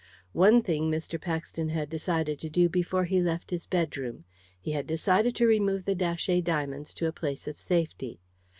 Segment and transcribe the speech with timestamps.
[0.33, 1.21] One thing Mr.
[1.21, 4.25] Paxton had decided to do before he left his bedroom.
[4.59, 8.19] He had decided to remove the Datchet diamonds to a place of safety.